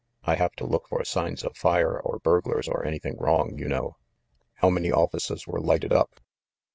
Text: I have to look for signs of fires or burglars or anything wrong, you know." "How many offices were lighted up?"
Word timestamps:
I 0.23 0.33
have 0.33 0.53
to 0.53 0.65
look 0.65 0.87
for 0.89 1.05
signs 1.05 1.43
of 1.43 1.55
fires 1.55 2.01
or 2.03 2.17
burglars 2.17 2.67
or 2.67 2.83
anything 2.83 3.17
wrong, 3.19 3.59
you 3.59 3.67
know." 3.67 3.97
"How 4.55 4.71
many 4.71 4.91
offices 4.91 5.45
were 5.45 5.61
lighted 5.61 5.93
up?" 5.93 6.19